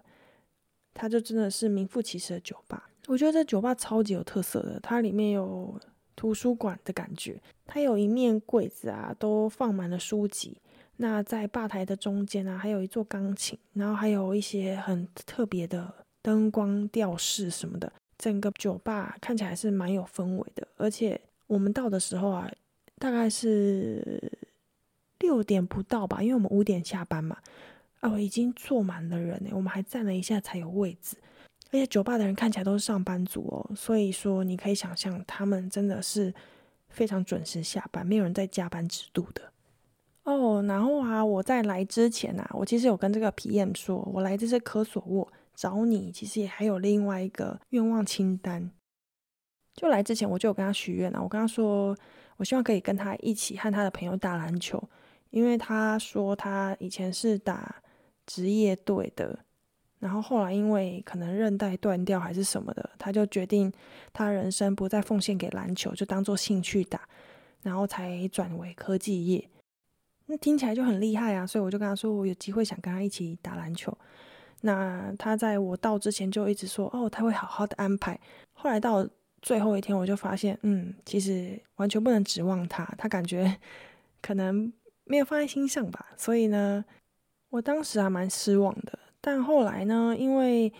[0.93, 2.89] 它就真的是名副其实的酒吧。
[3.07, 5.79] 我觉得这酒吧超级有特色的，它里面有
[6.15, 10.57] 图书馆的感觉，它有一面柜子啊，都放满了书籍。
[10.97, 17.91] 那在吧台的中间啊，还有一座钢琴，然后还有一些很特别的灯光吊饰什么的。
[18.17, 22.49] 整个酒吧看起来是蛮有氛围的，而且我们到的时候啊，
[22.97, 24.31] 大概是
[25.19, 27.37] 六点不到吧，因为我们五点下班嘛。
[28.01, 31.17] 哦，已经坐满了人呢，我们还站了一下才有位置。
[31.71, 36.31] 而且酒吧的人看起来都是上班族哦，所以说你可以想象他们真的是
[36.89, 39.51] 非常准时下班，没有人在加班制度的。
[40.23, 48.69] 哦，然后啊，我在来之前啊，我其实有跟这个 PM 说，我来这是科索沃找你，其实也还有另外一个愿望清单。
[49.73, 51.97] 就来之前我就有跟他许愿了，我跟他说，
[52.37, 54.81] 我希望可以跟他一起和他的朋友打篮球，
[55.29, 57.81] 因为他说他以前是打
[58.25, 59.39] 职业队的，
[59.99, 63.71] 然后后来因为可能韧带断掉还是什么的，他就决定
[64.11, 67.07] 他人生不再奉献给篮球，就当做兴趣打，
[67.61, 69.49] 然后才转为科技业。
[70.27, 73.95] 那听起来就很厉害啊，所以我就跟他说，我有机会想跟他一起打篮球。
[74.61, 78.19] 那他在我到之前就一直说，哦，他会好好的安排。
[78.53, 79.07] 后来到
[79.41, 83.57] 最后一天，我就发现，嗯，其实完全不能指望他，他感觉
[84.21, 84.71] 可能
[85.03, 86.07] 没有放在心上吧。
[86.17, 86.83] 所以呢，
[87.49, 88.97] 我当时还蛮失望的。
[89.21, 90.71] 但后来呢，因为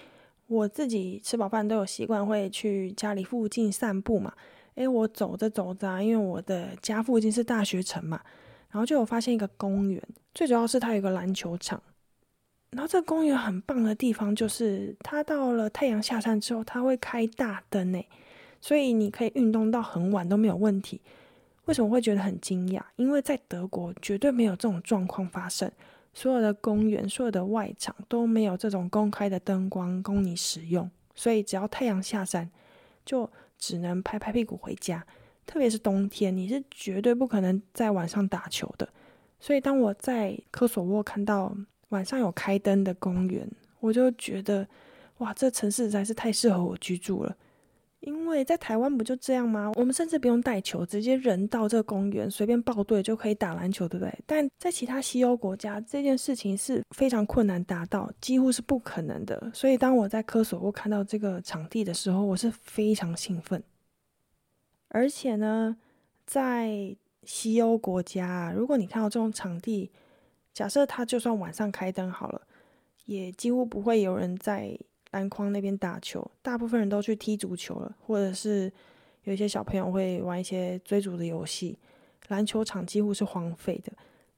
[0.48, 4.34] 我自己吃饱饭都有习惯会去家里附近散步嘛，
[4.76, 8.22] 诶，我走着走着，因为我的家附近是大学城嘛。
[8.72, 10.02] 然后就有发现一个公园，
[10.34, 11.82] 最主要是它有个篮球场。
[12.72, 18.06] 然后这个公园很棒的地方就是，它到了太阳下山之后，它会开大灯诶，
[18.65, 20.99] 所以你可以运动到很晚都没有问题。
[21.65, 22.82] 为什么会觉得很惊讶？
[22.95, 25.71] 因为在德国绝对没有这种状况发生，
[26.15, 32.49] 所有的公园、所有的外场都没有这种公开的灯光供你使用，所以只要太阳下山，
[33.06, 35.06] 就只能拍拍屁股回家。
[35.45, 38.89] 特别是冬天，你是绝对不可能在晚上打球的。
[39.39, 41.56] 所以，当我在科索沃看到
[41.89, 43.47] 晚上有开灯的公园，
[43.80, 44.67] 我就觉得，
[45.19, 47.38] 哇，这城市实在是太适合我居住了。
[48.06, 49.72] 因为在台湾不就这样吗？
[49.76, 54.13] 我们甚至不用带球，直接人到这个公园随便报队就可以打篮球，对不对？
[54.28, 59.52] 但在其他西欧国家，这件事情是非常困难达到，几乎是不可能的。
[59.56, 63.62] 所以，当我在科索沃看到这个场地的时候，我是非常兴奋。
[64.89, 65.76] 而且呢，
[66.28, 69.91] 在西欧国家，如果你看到这种场地，
[70.54, 72.41] 假设它就算晚上开灯好了，
[73.06, 74.78] 也几乎不会有人在
[75.15, 78.69] 篮筐那边打球，大部分人都去踢足球了，或者是
[79.23, 81.80] 有一些小朋友会玩一些追逐的游戏，
[82.28, 83.93] 篮球场几乎是荒废的。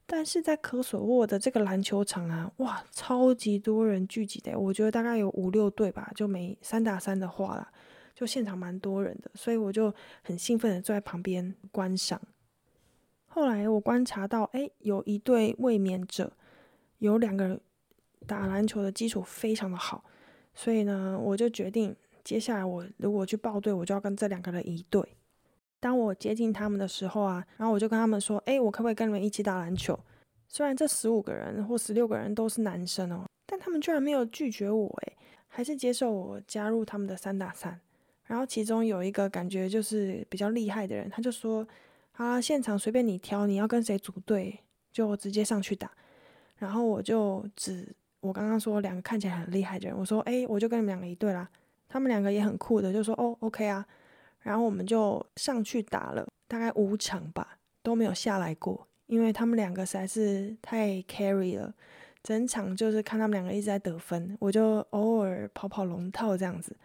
[0.05, 7.71] 但是在科索沃的这个篮球场啊，哇，超级多人聚集的，我觉得大概有五六队吧，就每三打三的话啦。
[8.13, 12.21] 就现场蛮多人的，所以我就很兴奋的坐在旁边观赏。
[13.25, 16.31] 后来我观察到，哎，有一对卫冕者，
[16.99, 17.59] 有两个人
[18.25, 20.03] 打篮球的基础非常的好，
[20.57, 25.07] 所以呢，我就决定接下来我如果去报队，我就要跟这两个人一队。
[25.79, 29.97] 当我接近他们的时候啊，然后我就跟他们说，哎，我可不可以跟你们一起打篮球？
[30.47, 35.13] 虽然这十五个人或十六个人都是男生哦，但他们居然没有拒绝我，哎，
[35.47, 37.79] 还是接受我加入他们的三打三。
[38.25, 41.65] 然后其中有一个感觉就是比较厉害的人，他就说
[42.17, 44.59] ：“啊，现场随便你挑，你要跟谁组队
[44.91, 45.91] 就直接上去打。”
[46.57, 47.87] 然后我就只
[48.19, 51.47] 我刚刚说两个看起来很厉害的人，我说：“哎，我就跟你们两个一队啦。”
[51.89, 53.86] 他们两个也很酷的，就说：“哦，OK 啊。”
[54.41, 61.73] 然后我们就上去打了，大概五场吧，都没有下来过，因为他们两个实在是太 carry 了，
[62.23, 66.75] 整场就是看他们两个一直在得分，我就偶尔跑跑龙套这样子。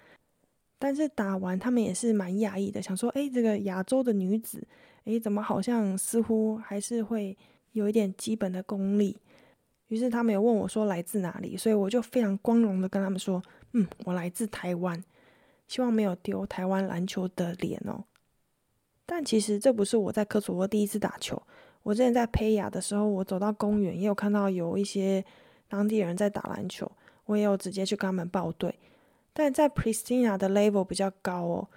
[0.79, 4.67] 但是打完，他们也是蛮讶异的，想说：“哎，这个亚洲的女子，
[5.05, 7.37] 哎，怎么好像似乎还是会
[7.73, 9.17] 有一点基本的功力？”
[9.93, 15.05] 于是他们有问我说：“来自哪里？”所以我就非常光荣的跟他们说：“嗯，我来自台湾，
[15.69, 18.03] 希望没有丢台湾篮球的脸哦。”
[19.05, 21.43] 但其实这不是我在科索沃第一次打球。
[21.83, 25.23] 我之前在佩雅的时候，我走到公园也有看到有一些
[25.69, 26.91] 当地人在打篮球，
[27.27, 28.75] 我也有直接去跟他们报队。
[29.35, 31.69] 但在 Pristina 的 level 比较高哦，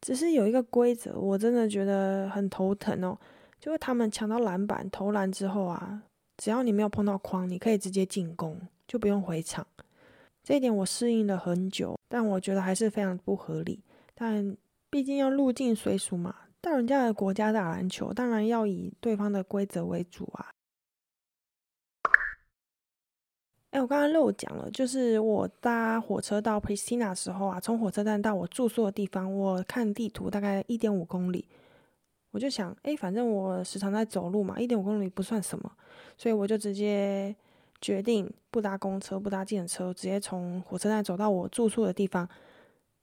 [0.00, 3.18] 只是有一个规则，我真的觉得很头疼哦，
[3.58, 6.02] 就是他们抢到篮板投篮之后啊，
[6.36, 9.66] 只要你没有碰到框，你可以直接进攻，就不用回场。
[10.42, 13.82] 这一点我适应了很久，但我觉得还是非常不合理。
[14.14, 14.56] 但
[14.90, 20.50] 毕竟要入境随俗嘛，到人家的国家打篮球，当然要以对方的规则为主啊。
[23.70, 31.48] 哎，我刚刚漏讲了，就是我搭火车到 Pristina 时候啊，从火车站到我住宿的地方，我看地图大概一点五公里，
[32.34, 35.70] 我就想，哎，反正我时常在走路嘛，一点五公里不算什么，
[36.18, 37.32] 所以我就直接
[37.80, 42.28] 决定不搭公车，不搭电车，直接从火车站走到我住宿的地方。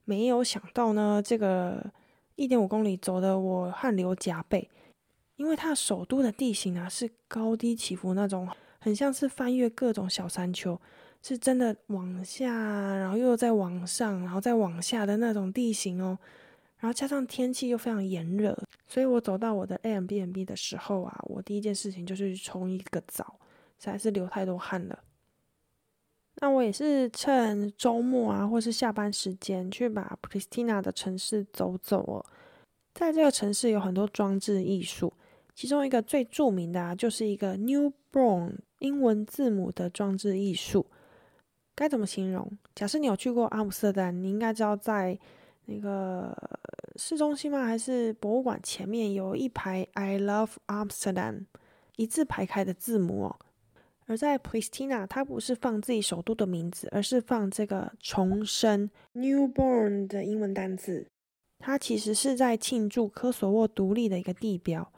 [0.04, 1.82] 没有想到呢，这个
[2.36, 4.70] 一点五公里走的我汗流浃背，
[5.38, 8.50] 因为它首都的地形啊是高低起伏那种。
[8.84, 10.78] 很像是翻越各种小山丘，
[11.22, 12.52] 是真的往下，
[12.96, 16.18] 然后又再往上，然后再往下的那种地形哦。
[16.82, 23.40] 然后加上天气又非常炎热，所以我走到我的 A M B N B 的时候啊，我第一件事情就是冲一个澡，
[23.80, 25.00] 实在是流太多汗了。
[26.38, 32.26] 那我也是趁周末啊，或是下班时间去把 Pristina 的城市走走哦。
[32.96, 35.14] 在这个城市有很多装置艺术。
[35.54, 40.88] 其中一个最著名的啊，就是一个 Newborn 英文字母的装置艺术。
[41.76, 42.58] 该怎么形容？
[42.74, 45.20] 假设你有去过阿姆斯特丹，你应该知道在
[45.66, 46.36] 那个
[46.96, 47.66] 市中心吗？
[47.66, 51.46] 还是博物馆前面有一排 I love Amsterdam
[51.96, 53.40] 一字排开的字母哦。
[54.08, 61.08] 而在 Pristina，它不是放自己首都的名字，而是放这个重生 Newborn 的英文单字。
[61.60, 64.92] 它其实是在庆祝科索沃独立的一个地标。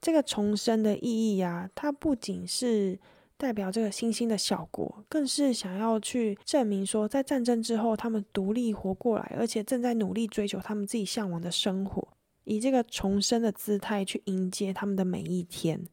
[0.00, 2.98] 这个重生的意义呀，它不仅是
[3.36, 12.06] 代表这个新兴的小国，更是想要去证明说，在战争之后，他们独立活过来，而且正在努力追求他们自己向往的生活，
[12.44, 15.84] 以这个重生的姿态去迎接他们的每一天。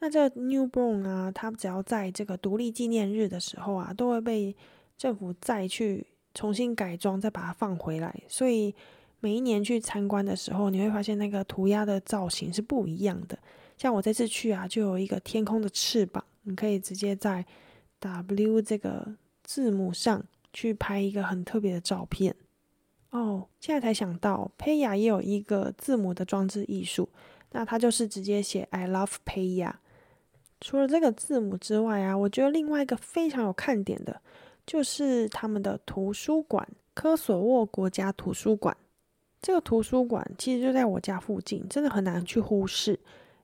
[0.00, 4.56] 那这 newborn 啊，它只要在这个独立纪念日的时候啊，都会被
[4.96, 8.74] 政府再去重新改装，再把它放回来，所以。
[9.24, 13.38] 每一年去参观的时候，你会发现那个涂鸦的造型是不一样的。
[13.78, 17.44] 像我这次去啊，就有一个天空的翅膀，你可以直接在
[18.00, 22.34] W 这个字母上去拍一个很特别的照片。
[23.10, 27.08] 哦，现在才想到，佩雅也有一个字母的装置艺术，
[27.50, 29.74] 那它就是直接写 I love Paya”。
[30.60, 34.22] 除了这个字母之外啊，我觉得另外一个非常有看点的，
[34.64, 38.76] 就是他们的图书馆——科索沃国家图书馆。
[39.42, 42.98] 这个图书馆其实就在我家附近，真的很难去忽视，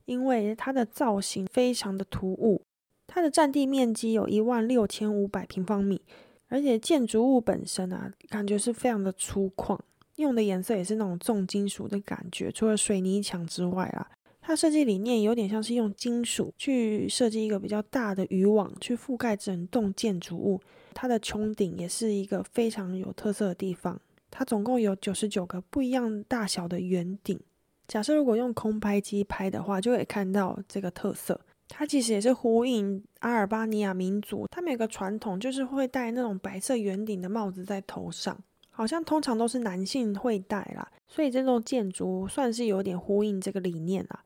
[0.05, 2.63] 因为它的造型非常的突兀。
[3.09, 6.01] 它的占地面积有一万六千五百平方米，
[6.49, 9.77] 而且建筑物本身啊，感觉是非常的粗犷，
[10.17, 12.53] 用的颜色也是那种重金属的感觉。
[12.53, 14.09] 除了水泥墙之外啊，
[14.43, 20.61] 它设计理念有点像是用金属去设计一个比较大的渔网，去覆盖整栋建筑物。
[20.93, 23.99] 它的穹顶也是一个非常有特色的地方。
[24.31, 27.41] 它总共有九十九个不一样大小的圆顶。
[27.87, 31.41] 假设如果用空拍机拍的话，就可以看到这个特色。
[31.69, 38.37] 它其实也是呼应阿尔巴尼亚民族，他们有个传统，就是会戴那种白色圆顶的帽子在头上，
[38.71, 40.91] 好像通常都是男性会戴啦。
[41.07, 44.25] 所以这栋建筑算是有点呼应这个理念啦。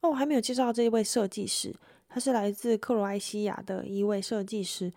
[0.00, 1.74] 哦，还没有介绍这一位设计师，
[2.08, 4.92] 他是来自克罗埃西亚的一位设计师。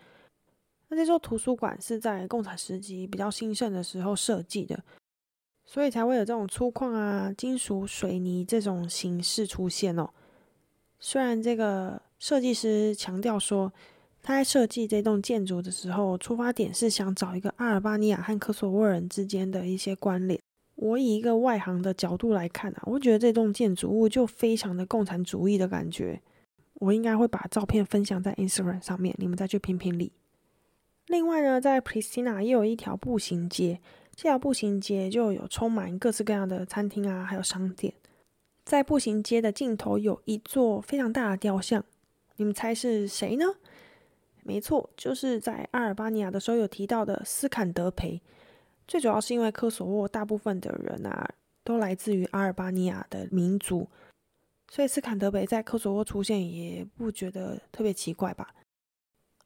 [0.88, 4.84] 那这座图书馆是在共产时期比较兴盛的时候设计的，
[5.66, 10.10] 所以才会有这种粗犷啊、金属、水泥这种形式出现哦。
[11.00, 13.72] 虽然这个设计师强调说，
[14.24, 20.40] 他在设计这栋建筑的时候，出发点是想找一个阿尔巴尼亚和科索沃人之间的一些关联。
[20.76, 26.22] 我以一个外行的角度来看啊，我觉得这栋建筑物就非常的共产主义的感觉。
[26.76, 30.12] 我应该会把照片分享在 Instagram 上面，你们再去评评理。
[31.08, 33.80] 另外呢，在 Pristina 也有一条步行街，
[34.16, 37.94] 这条步行街就有充满各式各样的餐厅啊，还有商店。
[38.66, 41.86] 在步行街的尽头有一座非常大的雕像，
[42.36, 43.46] 你们猜是谁呢？
[44.44, 48.22] 没错，就是在阿尔巴尼亚的时候有提到的斯坎德培。
[48.88, 51.28] 最主要是因为科索沃大部分的人啊，
[51.64, 53.88] 都来自于阿尔巴尼亚的民族，
[54.72, 58.54] 所以斯坎德培在科索沃出现也不觉得特别奇怪吧？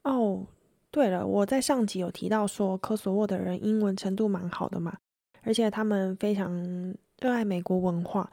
[0.02, 0.46] 哦。
[0.92, 4.98] 对了，我在上集有提到说，科索沃的人英文程度蛮好的嘛，
[5.42, 6.52] 而且他们非常
[7.20, 8.28] 热爱美国文化。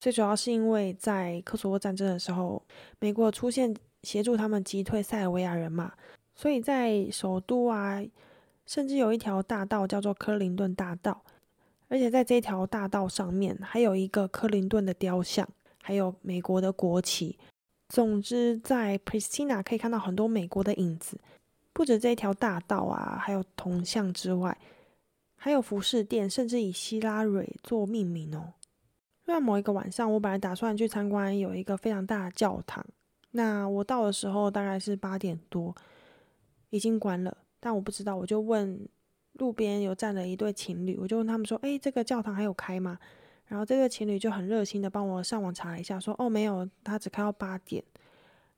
[0.00, 2.62] 最主要是因为在科索沃战争的时候，
[3.00, 3.74] 美国出现
[4.04, 5.92] 协助他们击退塞尔维亚人嘛，
[6.34, 8.00] 所以在首都啊，
[8.64, 11.20] 甚至有一条大道叫做科林顿大道，
[11.88, 15.48] 而且在这条大道上面还有一个克林顿的雕像，
[15.82, 17.36] 还有美国的国旗。
[17.88, 21.18] 总之，在 Pristina 可以看到很多美国的影子，
[21.72, 24.56] 不止这条大道啊，还有铜像之外，
[25.36, 28.52] 还有服饰店，甚至以希拉蕊做命名哦。
[29.34, 32.84] 在某一个晚上，我本来打算去参观有一个非常大的教堂。
[33.32, 35.74] 那我到的时候大概是八点多，
[36.70, 38.88] 已经关了，但我不知道，我就问
[39.34, 42.98] 路边有站了一对情侣，我就问他们说：“哎，这个教堂还有开吗？”
[43.46, 47.84] 然后这对情侣就很热心的帮我上网查了一下，说：“哦，没有，他只开到八点。”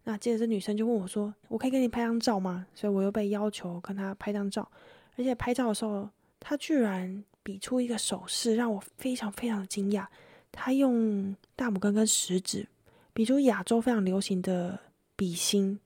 [0.05, 4.71] 那接着这女生就问我说：“我可以跟你拍张照吗？”所以我又被要求跟他拍张照，
[5.17, 6.09] 而且拍照的时候，
[6.39, 10.07] 他居然比出一个手势，让我非常非常的惊讶。
[10.53, 12.67] 他用大拇哥跟食指。
[13.13, 14.79] 比出亚洲非常流行的
[15.17, 15.79] 比心，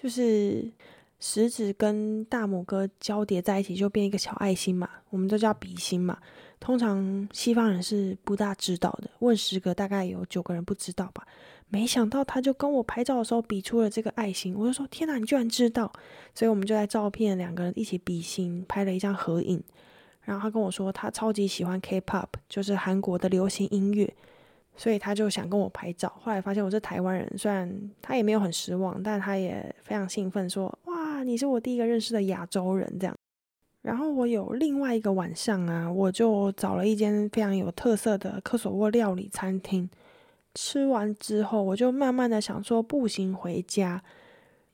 [0.00, 0.70] 就是
[1.18, 6.18] 食指跟大拇哥交叠在一起就变一个小爱心嘛，我们都叫比心嘛。
[6.60, 11.26] 通常西方人是不大知道的，问十个大概有九个人不知道吧。
[11.68, 15.90] 没想到他就跟我拍照的时候比出了这个爱心，我就说天哪，你居然知道！
[16.34, 19.62] 所以我们就在照片两个人一起比心，拍了一张合影。
[20.28, 24.12] 然后他跟我说他超级喜欢 K-pop，就是韩国的流行音乐。
[24.76, 27.68] 所以他就想跟我拍照，后来发现我是台湾人，虽然
[28.00, 33.16] 他也没有很失望，但他也非常兴奋，说：“哇，你是我第一个认识的亚洲人。”这样。
[33.82, 39.90] 然后我有另外一个晚上啊，我就找了一间非常有特色的科索沃料理餐厅，
[40.54, 44.00] 吃完之后，我就慢慢的想说步行回家，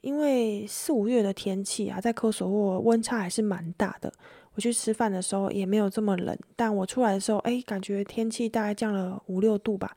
[0.02, 4.12] 因为四五月的天气啊，在科索沃温差还是蛮大的。
[4.54, 9.96] 我去吃饭的时候也没有这么冷，但我出来的时候，哎，感觉天气大概降了五六度吧，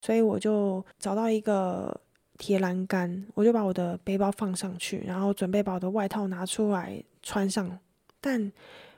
[0.00, 2.00] 所以我就找到一个
[2.38, 7.78] 铁栏杆，我就把我的背包放上去，然后准备把我的外套拿出来穿上，
[8.20, 8.52] 但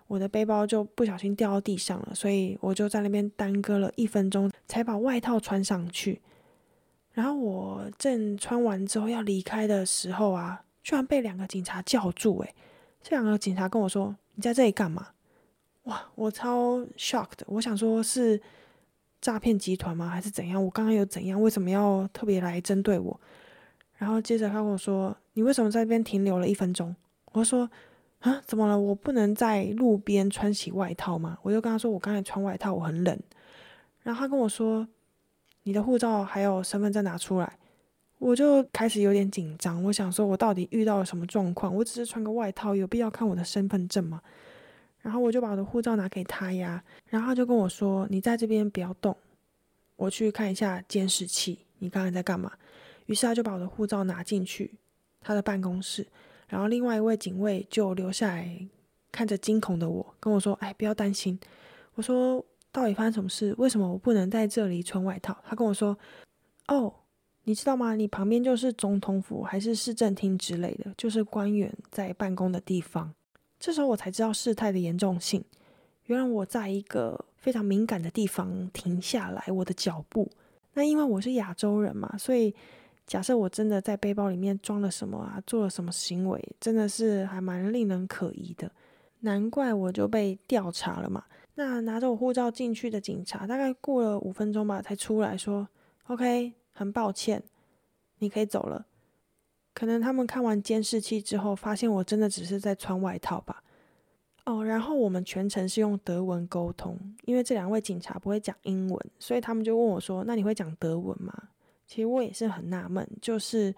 [0.08, 6.20] 我的背包就不小心掉到地上了，所以我就在那边耽搁了一分钟才把外套穿上去。
[7.14, 12.54] 然后我正穿完之后要离开的时候啊，居然被两个警察叫住，诶，
[13.02, 14.14] 这两个警察跟我说。
[14.38, 15.08] 你在这里干嘛？
[15.82, 17.40] 哇，我超 shocked。
[17.46, 18.40] 我想说，是
[19.20, 20.08] 诈骗集团吗？
[20.08, 20.64] 还是怎样？
[20.64, 21.42] 我刚刚有怎样？
[21.42, 23.20] 为什么要特别来针对我？
[23.96, 26.94] 然后接着他跟我说：“你为什么在这边停留了一分钟？”
[27.34, 27.68] 我说
[28.20, 28.78] ：“啊，怎么了？
[28.78, 33.20] 我不能在路边穿起外套吗？”我就跟他说：“我刚才穿外套，我很冷。”
[34.04, 34.86] 然后他跟我说
[35.64, 37.58] ：“你的护照还有身份证拿出来。”
[38.18, 41.74] 我就开始有点紧张，我想说，我到底遇到了什么状况？
[41.74, 44.20] 我只是穿个外套，有必要看我的身份证吗？
[45.00, 49.16] 然后我就把我的护照拿给他呀，然后他就跟我说：“你在这边不要动，
[49.94, 52.52] 我去看一下监视器，你刚才在干嘛？”
[53.06, 54.74] 于是他就把我的护照拿进去
[55.20, 56.04] 他的办公室，
[56.48, 58.66] 然后另外一位警卫就留下来
[59.12, 61.38] 看着惊恐的我，跟我说：“哎，不要担心。”
[61.94, 63.54] 我说：“到底发生什么事？
[63.58, 65.96] 为什么我不能在这里穿外套？”他跟我说
[66.66, 66.92] ：“哦。”
[67.48, 67.94] 你知道吗？
[67.94, 73.14] 你旁边就是总统府还是市政厅之类的，就是官员在办公的地方。
[73.58, 75.42] 这时候我才知道事态的严重性。
[76.04, 80.30] 原来我在一个非常敏感的地方停下来我的脚步。
[80.74, 82.54] 那因为我是亚洲人嘛，所以
[83.06, 88.70] 假设我真的在背包里面装了什么啊，做了什么行为，真的是还蛮令人可疑的。
[89.20, 91.24] 难怪我就被调查了嘛。
[91.54, 95.66] 那拿着我护照进去的警察，大概过了五分钟吧，才出来说
[96.08, 97.42] ：“OK。”很抱歉，
[98.18, 98.86] 你可以走了。
[99.74, 103.64] 可能他们看完监视器之后，发现我真的只是在穿外套吧。
[104.44, 111.32] 哦，然后我们全程是用德文沟通，因为这两位警察不会讲英文，所以他们就问我说：“那你会讲德文吗？”
[111.86, 113.74] 其实我也是很纳闷，就是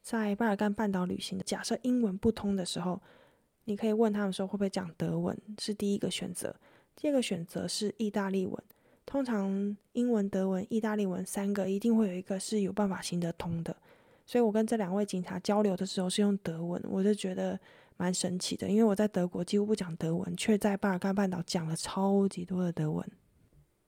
[0.00, 3.00] 在巴尔干半岛旅行，假设英文不通的时候，
[3.64, 6.54] 你可以问他们说会不会讲德文，是第一个选择。
[6.96, 8.62] 第二个选择是意大利文。
[9.08, 13.74] 通常英文、德文、意大利文三个一定会有一个是有办法行得通的，
[14.26, 17.58] 所以我跟这两位警察交流的时候是用德文，我就觉得
[17.96, 23.02] 蛮神奇的，因为我在德国几乎不讲德文，却在巴尔干半岛讲了超级多的德文。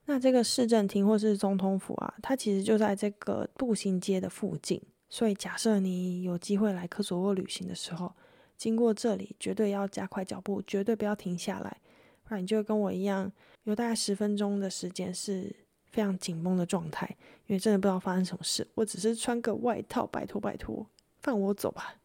[0.07, 8.11] 那这个市政厅或是总统府啊，它其实就在这个步行街的附近，所以假设你有机会来科索沃旅行的时候，
[8.57, 11.77] 经过这里绝对要加快脚步，绝对不要停下来。
[12.25, 13.31] 不然你就跟我一样，
[13.65, 15.55] 有大概十分钟的时间是
[15.91, 17.09] 非常紧绷的状态，
[17.47, 18.67] 因为真的不知道发生什么事。
[18.75, 20.87] 我只是穿个外套，拜托拜托，
[21.21, 21.97] 放我走吧。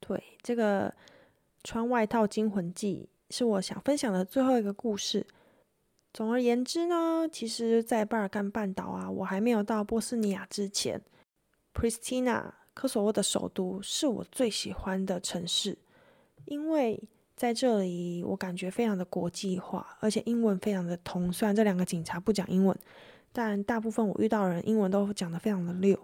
[0.00, 0.94] 对，这个
[1.62, 5.26] 穿外套惊魂记是我想分享的最后一个故事。
[6.12, 11.00] 总而言之呢，其实，在巴尔干半岛啊，我还没有到波斯尼亚之前
[11.74, 12.52] ，Pristina。
[12.72, 15.76] 科索沃的首都是我最喜欢的城市，
[16.46, 17.02] 因为
[17.40, 21.32] 在这里我感觉非常的国际化，而且英文非常的通。
[21.32, 22.78] 虽然这两个警察不讲英文，
[23.32, 25.98] 但大部分我遇到的人英文都讲得非常的溜。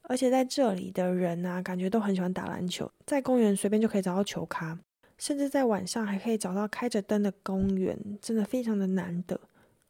[0.00, 4.78] 而且在这里的人啊，感觉都很喜欢打篮球，在公园随便就可以找到球咖，
[5.18, 9.38] 甚至在晚上还可以找到开着灯的公园，真的非常的难得。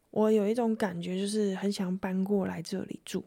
[0.09, 3.23] 我有一种感觉，就是很想搬过来这里住。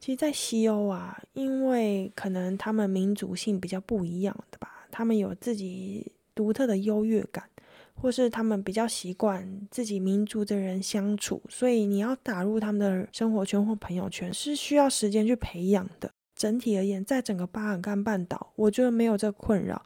[0.00, 7.44] 其实，在西欧啊，因为可能他们民族性比较不一样的吧，他们有自己独特的优越感，
[7.94, 16.10] 或是他们比较习惯自己民族的人相处，所以你要打入他们的生活圈或朋友圈是需要时间去培养的。
[16.34, 19.80] 整体而言，在整个巴尔干半岛，我觉得没有这困扰，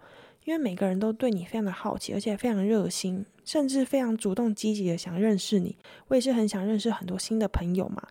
[0.44, 5.76] 因为每个人都对你非常的好奇，而且非常热心，甚至非常主动积极的想认识你。
[6.09, 8.03] 我也是很想认识很多新的朋友嘛。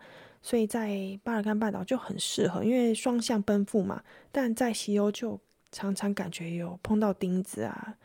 [0.43, 4.03] 所以在巴尔干半岛就很适合，因为双向奔赴嘛。
[4.31, 5.39] 但在西欧就
[5.71, 7.95] 常常感觉有碰到钉子啊。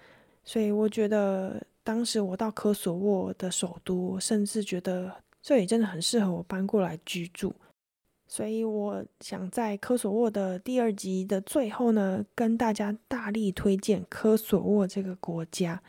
[0.44, 7.54] 所以我觉得当时我到科索沃的首都，甚至觉得这里真的很适合我搬过来居住。
[8.26, 15.82] 所以我想在科索沃的第二集的最后呢，跟大家大力推荐科索沃这个国家，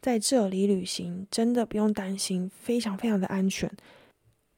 [0.00, 3.68] 在这里旅行真的不用担心，非常非常的安全。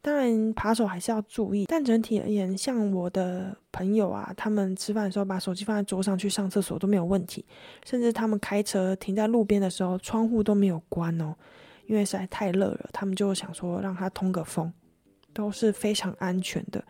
[0.03, 7.45] 当然，扒手还是要注意，但整体而言，像我的朋友啊，他们吃饭的时候把手机放在桌上去上厕所都没有问题，
[7.85, 11.35] 甚至他们开车停在路边的时候，窗户都没有关哦，
[11.87, 14.73] 因为实在太热了，他们就想说让他通个风，
[15.35, 16.83] 都是非常安全的。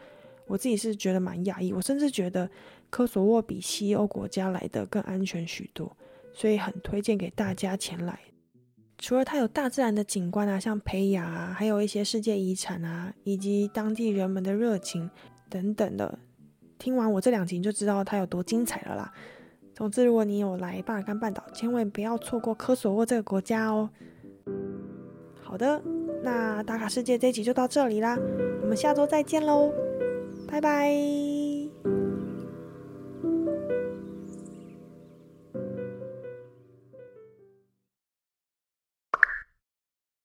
[0.47, 2.49] 我自己是觉得蛮讶异，我甚至觉得
[2.91, 5.97] 科索沃比西欧国家来的更安全许多，
[6.33, 8.21] 所以很推荐给大家前来。
[9.03, 15.11] 除了它有大自然的景观啊，像培雅啊，还有一些世界遗产啊，以及当地人们的热情
[15.49, 16.19] 等等的。
[16.79, 19.13] 听完我这两集就知道它有多精彩了啦。
[19.75, 23.89] 总之，如果你有来巴尔干半岛，千万不要错过科索沃这个国家哦。
[25.43, 25.83] 好的，
[26.23, 28.19] 那打卡世界这一集就到这里啦，
[28.63, 29.73] 我们下周再见喽，
[30.47, 31.60] 拜拜。